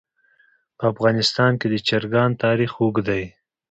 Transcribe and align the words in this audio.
په 0.77 0.83
افغانستان 0.93 1.51
کې 1.59 1.67
د 1.69 1.75
چرګان 1.87 2.31
تاریخ 2.43 2.71
اوږد 2.81 3.03
دی. 3.09 3.23